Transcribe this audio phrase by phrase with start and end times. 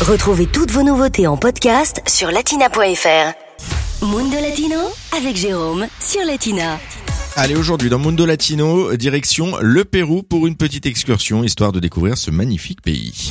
[0.00, 4.02] Retrouvez toutes vos nouveautés en podcast sur latina.fr.
[4.02, 4.78] Mundo Latino
[5.14, 6.80] avec Jérôme sur Latina.
[7.36, 12.16] Allez, aujourd'hui dans Mundo Latino, direction le Pérou pour une petite excursion, histoire de découvrir
[12.16, 13.30] ce magnifique pays.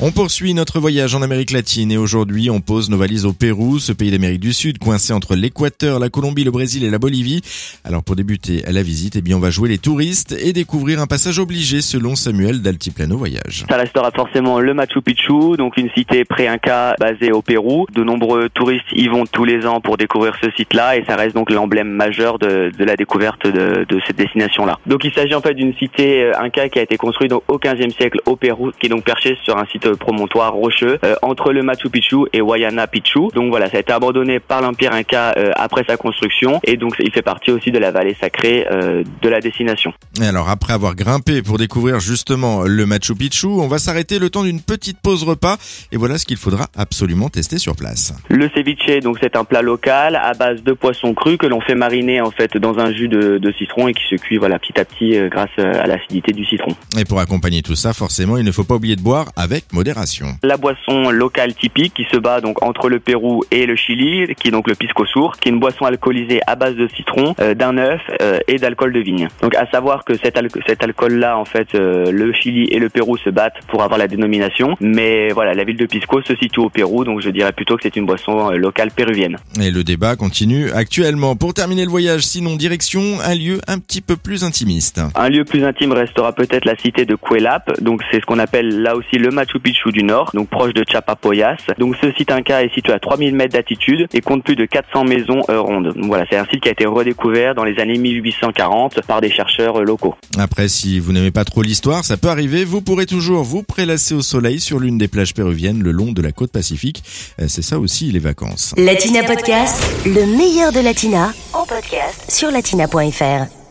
[0.00, 3.78] On poursuit notre voyage en Amérique latine et aujourd'hui on pose nos valises au Pérou,
[3.78, 7.42] ce pays d'Amérique du Sud coincé entre l'Équateur, la Colombie, le Brésil et la Bolivie.
[7.84, 11.06] Alors pour débuter la visite, eh bien on va jouer les touristes et découvrir un
[11.06, 13.66] passage obligé selon Samuel d'Altiplano Voyage.
[13.70, 17.86] Ça restera forcément le Machu Picchu, donc une cité pré-inca basée au Pérou.
[17.94, 21.36] De nombreux touristes y vont tous les ans pour découvrir ce site-là et ça reste
[21.36, 24.80] donc l'emblème majeur de, la découverte de, de cette destination-là.
[24.88, 27.94] Donc il s'agit en fait d'une cité euh, inca qui a été construite au 15e
[27.94, 31.62] siècle au Pérou, qui est donc perchée sur un site promontoire rocheux euh, entre le
[31.62, 33.28] Machu Picchu et Huayana Picchu.
[33.34, 36.94] Donc voilà, ça a été abandonné par l'Empire Inca euh, après sa construction et donc
[37.00, 39.92] il fait partie aussi de la vallée sacrée euh, de la destination.
[40.20, 44.30] Et alors après avoir grimpé pour découvrir justement le Machu Picchu, on va s'arrêter le
[44.30, 45.56] temps d'une petite pause repas
[45.92, 48.14] et voilà ce qu'il faudra absolument tester sur place.
[48.28, 51.74] Le ceviche, donc c'est un plat local à base de poisson cru que l'on fait
[51.74, 54.78] mariner en fait dans un jus de, de citron et qui se cuit voilà petit
[54.78, 56.74] à petit grâce à l'acidité du citron.
[56.98, 60.38] Et pour accompagner tout ça, forcément, il ne faut pas oublier de boire avec modération.
[60.42, 64.48] La boisson locale typique qui se bat donc entre le Pérou et le Chili, qui
[64.48, 67.54] est donc le pisco sour, qui est une boisson alcoolisée à base de citron, euh,
[67.54, 69.28] d'un œuf euh, et d'alcool de vigne.
[69.42, 73.16] Donc à savoir que cet, cet alcool-là, en fait, euh, le Chili et le Pérou
[73.18, 76.70] se battent pour avoir la dénomination, mais voilà, la ville de Pisco se situe au
[76.70, 79.36] Pérou, donc je dirais plutôt que c'est une boisson locale péruvienne.
[79.60, 81.36] Et le débat continue actuellement.
[81.36, 85.00] Pour terminer le voyage, sinon direction un lieu un petit peu plus intimiste.
[85.14, 88.82] Un lieu plus intime restera peut-être la cité de Cuelap, donc c'est ce qu'on appelle
[88.82, 91.56] là aussi le Machu Picchu du Nord, donc proche de Chapapoyas.
[91.78, 95.04] Donc ce site Inca est situé à 3000 mètres d'altitude et compte plus de 400
[95.04, 95.94] maisons euh, rondes.
[95.94, 99.30] Donc voilà, c'est un site qui a été redécouvert dans les années 1840 par des
[99.30, 100.14] chercheurs euh, locaux.
[100.38, 104.14] Après, si vous n'aimez pas trop l'histoire, ça peut arriver, vous pourrez toujours vous prélasser
[104.14, 107.02] au soleil sur l'une des plages péruviennes le long de la côte pacifique.
[107.40, 108.74] Euh, c'est ça aussi les vacances.
[108.76, 113.63] Latina Podcast, le meilleur de Latina, en podcast sur latina.fr.